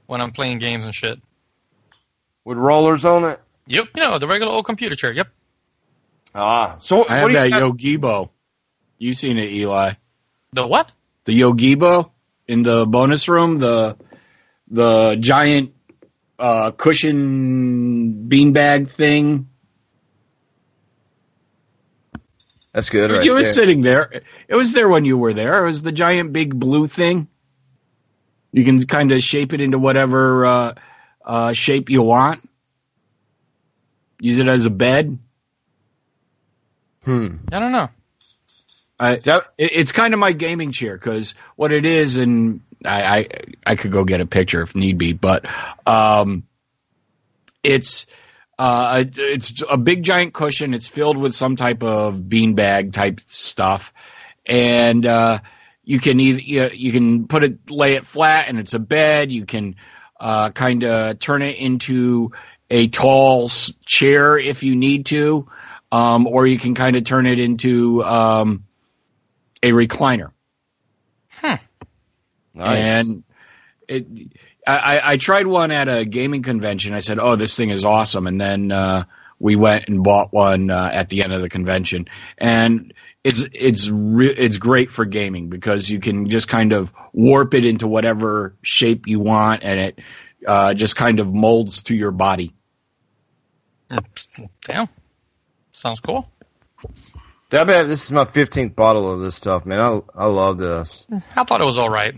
[0.07, 1.19] when I'm playing games and shit.
[2.43, 3.39] With rollers on it.
[3.67, 5.11] Yep, you know the regular old computer chair.
[5.11, 5.27] Yep.
[6.35, 8.29] Ah, so what, I what have do you that guys, Yogibo.
[8.97, 9.93] You seen it, Eli?
[10.53, 10.91] The what?
[11.25, 12.11] The Yogibo
[12.47, 13.97] in the bonus room, the
[14.69, 15.73] the giant
[16.37, 19.49] uh, cushion beanbag thing.
[22.73, 23.53] That's good, right it was there.
[23.53, 24.21] sitting there.
[24.47, 25.63] It was there when you were there.
[25.63, 27.29] It was the giant big blue thing.
[28.55, 30.73] You can kind of shape it into whatever uh,
[31.25, 32.47] uh, shape you want.
[34.17, 35.19] Use it as a bed.
[37.03, 37.35] Hmm.
[37.51, 37.89] I don't know.
[38.97, 39.47] I, Yep.
[39.57, 43.27] it, it's kind of my gaming chair because what it is, and I, I
[43.65, 45.45] I could go get a picture if need be, but
[45.85, 46.43] um,
[47.61, 48.05] it's
[48.57, 50.73] uh, it's a big giant cushion.
[50.73, 53.91] It's filled with some type of beanbag type stuff,
[54.45, 55.39] and uh,
[55.85, 59.31] you can either you, you can put it lay it flat, and it's a bed.
[59.31, 59.75] You can
[60.19, 62.31] uh, kind of turn it into
[62.69, 65.47] a tall s- chair if you need to,
[65.91, 68.63] um, or you can kind of turn it into um,
[69.61, 70.31] a recliner.
[72.53, 72.77] Nice.
[72.77, 73.23] And
[73.87, 74.07] it,
[74.65, 76.93] I, I- I tried one at a gaming convention.
[76.93, 79.03] I said, "Oh, this thing is awesome," and then uh,
[79.39, 82.93] we went and bought one uh, at the end of the convention, and
[83.25, 87.65] it's it's re- it's great for gaming because you can just kind of warp it
[87.65, 89.99] into whatever shape you want, and it
[90.47, 92.53] uh, just kind of molds to your body.
[94.63, 94.87] Damn.
[95.71, 96.29] Sounds cool.
[97.51, 99.79] I bet this is my 15th bottle of this stuff, man.
[99.79, 101.07] I, I love this.
[101.35, 102.13] I thought it was all right.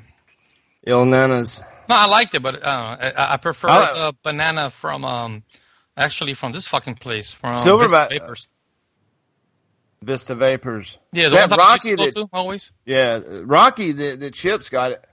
[0.85, 1.61] Il Nanas.
[1.87, 5.43] No, I liked it, but uh, I, I prefer I- banana from um,
[5.95, 8.47] actually from this fucking place from Silverback- Vista Vapors.
[10.01, 10.97] Vista Vapors.
[11.11, 12.71] Yeah, the that one Rocky Rocky that- to always.
[12.85, 15.03] Yeah, Rocky, the, the chips got it.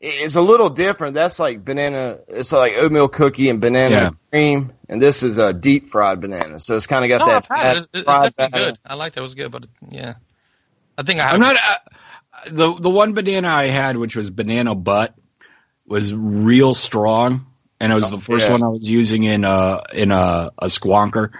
[0.00, 1.14] It's a little different.
[1.14, 2.18] That's like banana.
[2.28, 4.10] It's like oatmeal cookie and banana Yeah.
[4.30, 6.58] cream, and this is a deep fried banana.
[6.58, 7.78] So it's kind of got No, that I've had it.
[7.80, 8.78] It's, it's fried definitely good.
[8.84, 9.20] I liked it.
[9.20, 10.14] It was good, but yeah,
[10.98, 11.34] I think I have.
[11.34, 15.14] I'm not uh, the the one banana I had, which was banana butt,
[15.86, 17.46] was real strong,
[17.80, 18.52] and it was Oh, the first yeah.
[18.52, 21.30] one I was using in a in a, a squonker,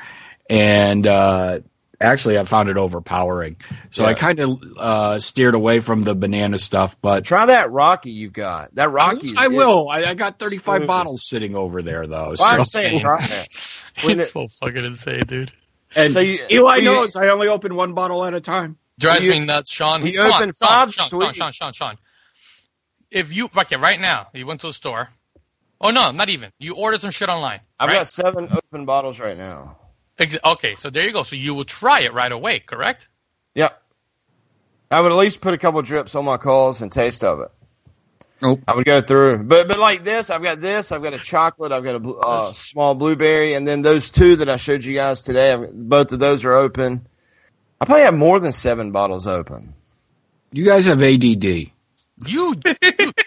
[0.48, 1.60] and uh,
[2.00, 3.56] actually I found it overpowering.
[3.90, 7.24] So I kind of uh, steered away from the banana stuff, but.
[7.24, 8.74] Try that Rocky you've got.
[8.74, 9.32] That Rocky.
[9.36, 9.88] I is- will.
[9.88, 12.34] I, I got 35 bottles sitting over there, though.
[12.38, 13.48] Well, I'm saying try that.
[14.06, 15.52] It's so fucking insane, dude.
[15.94, 18.76] and So you- Eli so you- knows I only open one bottle at a time.
[18.98, 20.04] Drives You- me nuts, Sean.
[20.06, 21.96] you Come on, open five, Sean, so Sean, Sean, Sean, Sean.
[23.10, 25.08] If you okay right now, you went to a store.
[25.80, 26.50] Oh no, not even.
[26.58, 27.60] You ordered some shit online.
[27.78, 27.96] I've right?
[27.96, 29.76] got seven open bottles right now.
[30.18, 31.22] Ex- Okay, so there you go.
[31.22, 33.08] So you will try it right away, correct?
[33.54, 33.80] Yep.
[34.90, 37.50] I would at least put a couple drips on my coils and taste of it.
[38.42, 38.60] Nope.
[38.68, 41.72] I would go through, but but like this, I've got this, I've got a chocolate,
[41.72, 45.22] I've got a uh, small blueberry, and then those two that I showed you guys
[45.22, 47.06] today, I've, both of those are open.
[47.80, 49.74] I probably have more than seven bottles open.
[50.52, 51.44] You guys have ADD.
[51.44, 51.72] You,
[52.26, 52.54] you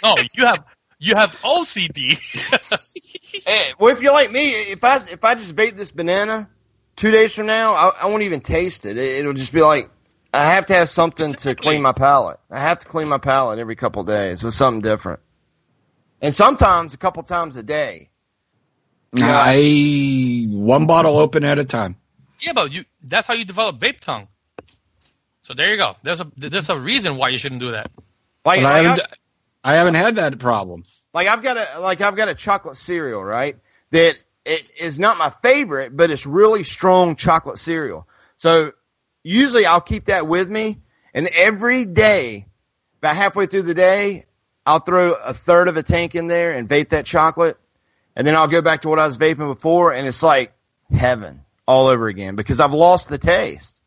[0.04, 0.64] no, you have
[1.00, 2.18] You have OCD.
[3.46, 6.50] Hey, well, if you're like me, if I if I just vape this banana,
[6.98, 8.98] two days from now, I, I won't even taste it.
[8.98, 9.20] it.
[9.20, 9.90] It'll just be like
[10.34, 12.40] I have to have something to clean my palate.
[12.52, 15.22] I have to clean my palate every couple of days with something different,
[16.22, 18.10] and sometimes a couple times a day.
[19.14, 19.26] Yeah.
[19.34, 21.96] I one bottle open at a time.
[22.42, 24.28] yeah, but you that's how you develop vape tongue.
[25.44, 25.96] So there you go.
[26.04, 27.90] There's a there's a reason why you shouldn't do that.
[28.44, 29.08] Like, But I haven't,
[29.64, 30.84] I, I haven't had that problem.
[31.14, 33.56] like I've got a like I've got a chocolate cereal, right?
[33.92, 34.16] That
[34.48, 38.08] it is not my favorite, but it's really strong chocolate cereal.
[38.38, 38.72] So
[39.24, 40.80] usually I'll keep that with me,
[41.14, 42.48] and every day,
[43.00, 44.26] about halfway through the day,
[44.66, 47.58] I'll throw a third of a tank in there and vape that chocolate,
[48.16, 50.54] and then I'll go back to what I was vaping before, and it's like
[50.92, 53.82] heaven all over again because I've lost the taste.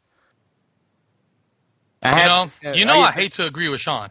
[2.02, 4.10] I You know, uh, you know, I get- hate to agree with Sean.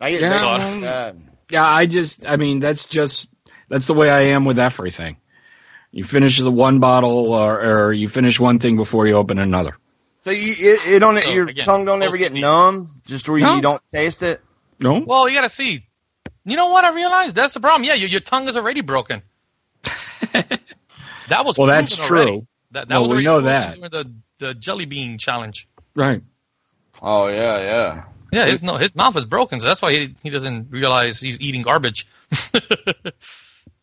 [0.00, 1.12] I get Yeah.
[1.50, 3.30] Yeah, I just, I mean, that's just,
[3.68, 5.16] that's the way I am with everything.
[5.92, 9.76] You finish the one bottle or, or you finish one thing before you open another.
[10.22, 13.38] So you, it, it don't, So, your again, tongue don't ever get numb, just where
[13.38, 13.56] No.
[13.56, 14.40] you don't taste it.
[14.80, 15.00] No?
[15.00, 15.84] Well, you gotta see.
[16.44, 16.84] You know what?
[16.84, 17.84] I realized that's the problem.
[17.84, 19.22] Yeah, your, your tongue is already broken.
[21.28, 22.30] That was Well, that's proven already.
[22.30, 22.46] true.
[22.72, 23.80] That, that Well, was we know that.
[23.80, 25.68] the the jelly bean challenge.
[25.94, 26.20] Right.
[27.00, 28.04] Oh yeah, yeah.
[28.32, 31.40] Yeah, his no, his mouth is broken, so that's why he he doesn't realize he's
[31.40, 32.06] eating garbage.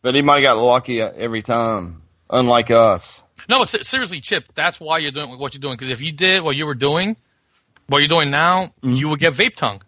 [0.02, 3.22] But he might have got lucky every time, unlike us.
[3.48, 5.74] no, but seriously, Chip, that's why you're doing what you're doing.
[5.76, 7.16] Because if you did what you were doing,
[7.86, 8.96] what you're doing now, Mhm.
[8.96, 9.82] you would get vape tongue,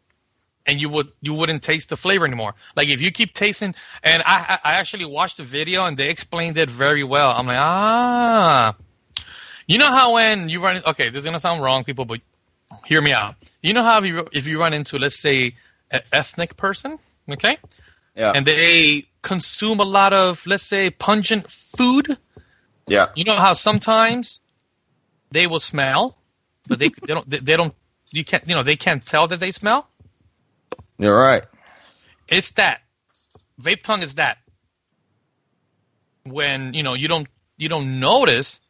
[0.67, 2.55] and you would you wouldn't taste the flavor anymore.
[2.77, 6.09] Like if you keep tasting, and I I I actually watched the video and they
[6.11, 7.31] explained it very well.
[7.31, 8.75] I'm like ah,
[9.67, 12.21] you know how when you run okay, this is gonna sound wrong, people, but
[12.85, 13.37] hear me out.
[13.63, 15.57] You know how if you if you run into let's say
[15.91, 16.99] an ethnic person,
[17.31, 17.57] okay,
[18.17, 22.17] Yeah, and they consume a lot of let's say pungent food.
[22.89, 23.07] yeah.
[23.15, 24.41] You know how sometimes
[25.31, 26.17] they will smell,
[26.67, 27.75] but they they don't they, they don't
[28.11, 29.89] you can't you know they can't tell that they smell.
[30.99, 31.45] You're right.
[32.29, 32.81] It's that
[33.61, 34.39] vape tongue is that
[36.25, 38.61] when you know you don't you don't notice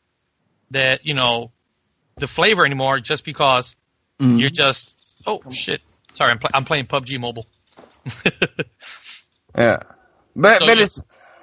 [0.70, 1.50] that you know
[2.18, 3.76] the flavor anymore just because
[4.20, 4.40] Mhm.
[4.40, 4.94] you're just
[5.26, 5.80] oh shit
[6.14, 7.46] sorry I'm pl- I'm playing PUBG Mobile.
[9.56, 9.80] Yeah,
[10.36, 11.02] but So but it's.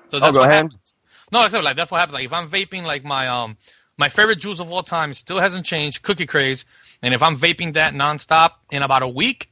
[0.09, 0.51] So Oh, that's go what ahead.
[0.51, 0.93] happens.
[1.31, 2.13] No, like that's what happens.
[2.13, 3.57] Like if I'm vaping, like my um
[3.97, 6.65] my favorite juice of all time still hasn't changed, Cookie Craze,
[7.01, 9.49] and if I'm vaping that nonstop in about a week,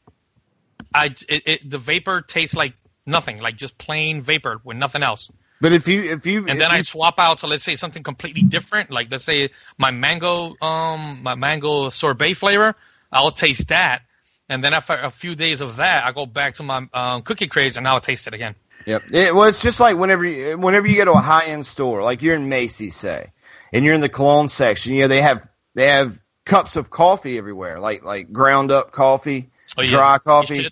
[0.93, 2.73] I it, it, the vapor tastes like
[3.05, 5.31] nothing, like just plain vapor with nothing else.
[5.61, 7.75] But if you if you And if then you, I swap out to let's say
[7.75, 12.75] something completely different, like let's say my mango um my mango sorbet flavor,
[13.11, 14.01] I'll taste that.
[14.49, 17.47] And then after a few days of that, I go back to my um, cookie
[17.47, 18.55] craze and I'll taste it again.
[18.87, 19.03] Yep.
[19.11, 22.01] It, well, it's just like whenever you, whenever you go to a high end store,
[22.03, 23.31] like you're in Macy's, say,
[23.73, 24.93] and you're in the cologne section.
[24.93, 29.49] You know they have they have cups of coffee everywhere, like like ground up coffee,
[29.77, 29.89] Oh, yeah.
[29.89, 30.69] dry coffee,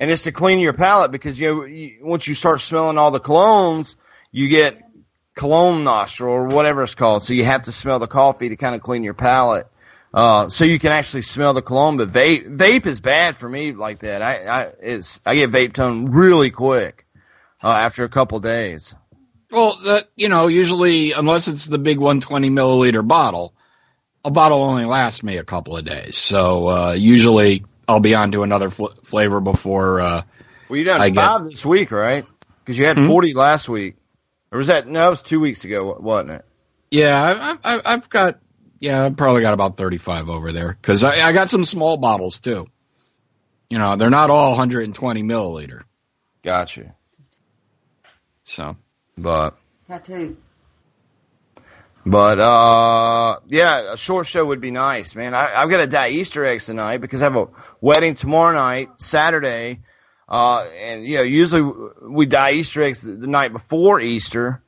[0.00, 3.10] and it's to clean your palate because you know you, once you start smelling all
[3.10, 3.96] the colognes,
[4.30, 4.82] you get
[5.34, 7.22] cologne nostril or whatever it's called.
[7.22, 9.66] So you have to smell the coffee to kind of clean your palate.
[10.14, 13.72] Uh, so you can actually smell the cologne, but vape, vape is bad for me
[13.72, 14.20] like that.
[14.20, 17.01] I, I, it's, I get vape tongue really quick,
[17.62, 18.94] uh, after a couple days.
[19.50, 23.54] Well, that you know, usually unless it's the big 120 milliliter bottle,
[24.24, 26.16] a bottle only lasts me a couple of days.
[26.16, 30.00] So uh, usually I'll be on to another fl- flavor before.
[30.00, 30.22] Uh,
[30.68, 32.24] Well, you done I get- five this week, right?
[32.64, 33.08] Cause you had Hmm?
[33.08, 33.96] 40 last week.
[34.52, 36.44] Or was that, no, it was two weeks ago, wasn't it?
[36.90, 38.38] yeah, I, I, I've got
[38.80, 42.40] yeah, I've probably got about 35 over there because I, I got some small bottles
[42.40, 42.66] too.
[43.70, 45.82] You know, they're not all 120 milliliter.
[46.42, 46.94] Gotcha.
[48.44, 48.76] So
[49.16, 50.36] But, Tattoo.
[52.04, 55.34] but, uh, yeah, a short show would be nice, man.
[55.34, 57.48] I, I've got to dye Easter eggs tonight because I have a
[57.80, 59.80] wedding tomorrow night, Saturday.
[60.28, 61.62] Uh, and, you know, usually
[62.02, 64.62] we dye Easter eggs the, the night before Easter.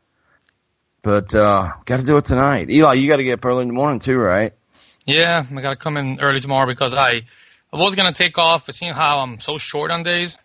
[1.02, 2.70] But, uh, got to do it tonight.
[2.70, 4.52] Eli, you got to get up early in the morning too, right?
[5.06, 7.22] Yeah, I gotta come in early tomorrow because I,
[7.72, 10.38] I was gonna take off, but seeing how I'm so short on days,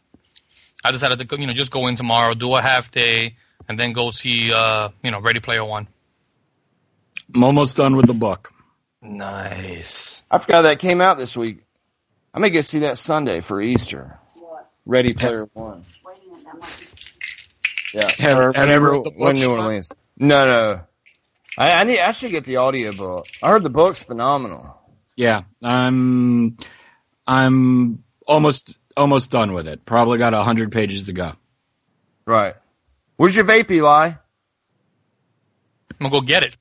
[0.83, 3.35] I decided to go, you know just go in tomorrow, do a half day,
[3.67, 5.87] and then go see uh you know Ready Player One.
[7.33, 8.51] I'm almost done with the book.
[9.01, 10.23] Nice.
[10.31, 11.59] I forgot that came out this week.
[12.33, 14.17] I may go see that Sunday for Easter.
[14.35, 14.69] What?
[14.85, 15.83] Ready Player One.
[16.05, 16.69] Waiting on that one.
[17.93, 18.09] Yeah.
[18.19, 19.59] Have- Or have you the when New Sean?
[19.59, 19.91] Orleans.
[20.17, 20.81] No, no.
[21.57, 21.99] I, I need.
[21.99, 23.25] I should get the audio book.
[23.43, 24.75] I heard the book's phenomenal.
[25.15, 26.57] Yeah, I'm
[27.27, 29.85] I'm almost almost done with it.
[29.85, 31.33] Probably got a hundred pages to go.
[32.25, 32.55] Right.
[33.17, 34.07] Where's your vape, Eli?
[34.07, 34.17] I'm
[35.99, 36.57] gonna go get it.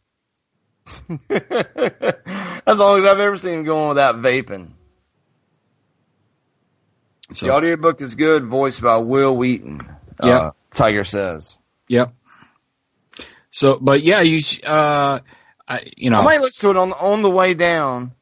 [1.28, 4.70] That's the longest I've ever seen him going without vaping.
[7.32, 9.80] So, The audiobook is good, voiced by Wil Wheaton.
[10.22, 10.38] Yeah.
[10.38, 11.58] Uh, Tiger says.
[11.88, 12.14] Yep.
[13.50, 15.20] So, but yeah, you, uh,
[15.66, 18.12] I, you know, I might listen to it on on the way down.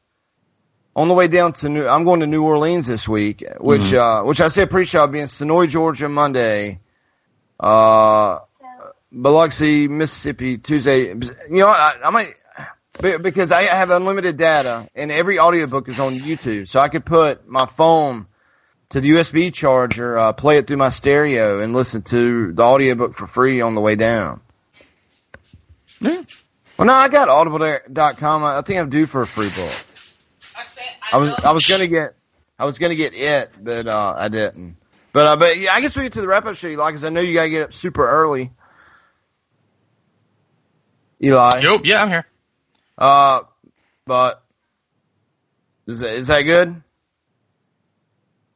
[0.97, 3.97] On the way down to New, I'm going to New Orleans this week, which Mm-hmm.
[3.97, 6.79] uh, which I said pre-show I'll be in Senoia, Georgia Monday,
[7.59, 8.39] uh,
[9.11, 11.09] Biloxi, Mississippi Tuesday.
[11.09, 12.33] You know, I, I might
[12.99, 17.05] be- because I have unlimited data and every audiobook is on YouTube, so I could
[17.05, 18.25] put my phone
[18.89, 23.13] to the USB charger, uh, play it through my stereo, and listen to the audiobook
[23.13, 24.41] for free on the way down.
[26.01, 26.23] Yeah.
[26.77, 28.43] Well, no, I got audible.com.
[28.43, 29.83] I think I'm due for a free book.
[31.11, 32.15] I was I was gonna get
[32.59, 34.75] I was gonna get it, but uh, I didn't.
[35.13, 37.03] But uh, but yeah, I guess we get to the wrap up show, Eli, because
[37.05, 38.51] I know you gotta get up super early.
[41.23, 42.27] Eli, Yup, yeah, I'm here.
[42.97, 43.41] uh,
[44.05, 44.43] but
[45.87, 46.81] is that, is that good?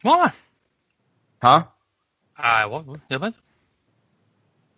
[0.04, 0.32] Well,
[1.42, 1.64] Huh?
[2.38, 2.86] I what?
[3.10, 3.34] But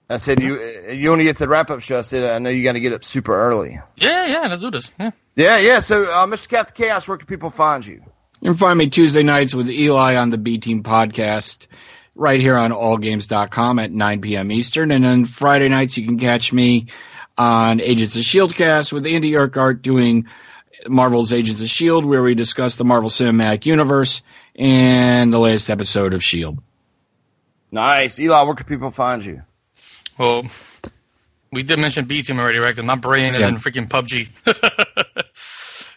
[0.09, 0.61] I said you
[0.91, 1.97] you only get to the wrap up show.
[1.97, 3.79] I said I know you got to get up super early.
[3.97, 4.47] yeah, yeah.
[4.47, 4.91] Let's do this.
[4.99, 5.11] Yeah.
[5.35, 5.79] Yeah, yeah.
[5.79, 6.47] So, uh, Mr.
[6.49, 8.03] Cat the Chaos, where can people find you?
[8.41, 11.67] You can find me Tuesday nights with Eli on the B Team podcast
[12.15, 14.51] right here on allgames.com at 9 p.m.
[14.51, 14.91] Eastern.
[14.91, 16.87] And then Friday nights you can catch me
[17.37, 18.53] on Agents of S.H.I.E.L.D.
[18.53, 20.27] cast with Andy Urquhart doing
[20.87, 24.21] Marvel's Agents of S.H.I.E.L.D., where we discuss the Marvel Cinematic Universe
[24.55, 26.59] and the latest episode of S.H.I.E.L.D.
[27.71, 28.43] Nice, Eli.
[28.43, 29.41] Where can people find you?
[30.19, 30.45] Well,
[31.51, 32.75] we did mention B Team already, right?
[32.75, 33.47] 'Cause my brain is Yeah.
[33.47, 34.29] in freaking PUBG.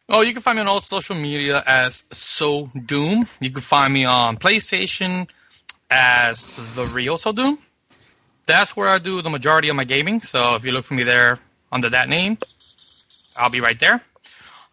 [0.08, 3.26] oh, you can find me on all social media as So Doom.
[3.40, 5.28] You can find me on PlayStation
[5.90, 7.58] as the real So Doom.
[8.46, 10.20] That's where I do the majority of my gaming.
[10.20, 11.38] So if you look for me there
[11.72, 12.38] under that name,
[13.34, 14.00] I'll be right there.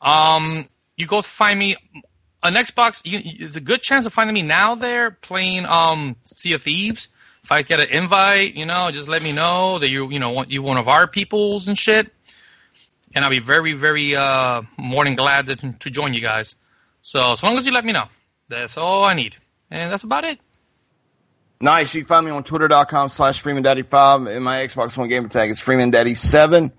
[0.02, 1.76] Um, you go find me
[2.44, 3.02] on Xbox.
[3.06, 7.10] You, it's a good chance of finding me now there playing um Sea of Thieves.
[7.44, 10.32] If I get an invite, you know, just let me know that you you know
[10.32, 12.12] want you one of our peoples and shit,
[13.14, 16.56] and I'll be very very uh more than glad to to join you guys.
[17.02, 18.06] So as long as you let me know,
[18.48, 19.36] that's all I need,
[19.70, 20.40] and that's about it.
[21.64, 21.96] Nice.
[21.96, 24.36] You can find me on twitter.com slash FreemanDaddy5.
[24.36, 26.74] And my Xbox One gamer tag is FreemanDaddy7.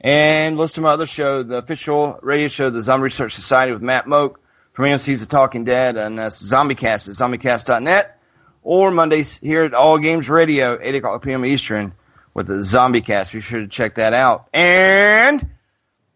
[0.00, 3.82] And listen to my other show, the official radio show, the Zombie Research Society with
[3.82, 4.36] Matt Mogk
[4.72, 5.98] from AMC's The Talking Dead.
[5.98, 8.18] And that's ZombieCast at ZombieCast.net.
[8.62, 11.44] Or Mondays here at All Games Radio, 8 o'clock p.m.
[11.44, 11.92] Eastern
[12.32, 13.34] with the ZombieCast.
[13.34, 14.48] Be sure to check that out.
[14.54, 15.50] And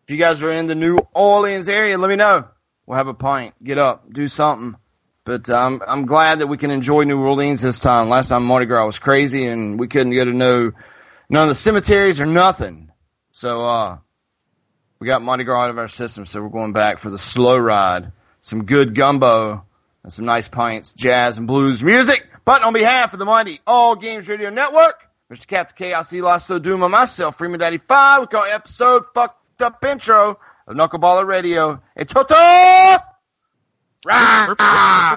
[0.07, 2.47] if you guys are in the New Orleans area, let me know.
[2.87, 3.55] We'll have a pint.
[3.65, 4.13] Get up.
[4.13, 4.77] Do something.
[5.25, 8.09] But um, I'm glad that we can enjoy New Orleans this time.
[8.09, 10.71] Last time Mardi Gras was crazy, and we couldn't go to no
[11.29, 12.93] none of the cemeteries or nothing.
[13.33, 13.99] So uh,
[15.01, 17.59] we got Mardi Gras out of our system, so we're going back for the slow
[17.59, 18.13] ride.
[18.43, 19.65] Some good gumbo
[20.05, 22.25] and some nice pints, jazz and blues music.
[22.45, 25.03] But on behalf of the mighty All Games Radio Network,
[25.33, 25.49] Mr.
[25.49, 29.07] Cat the Chaos, Eli So Doom, and myself, Freeman Daddy Five, we call episode
[29.59, 31.81] fucked up intro of Knuckleballer Radio.
[31.95, 32.15] It's!
[34.05, 35.17] Rah!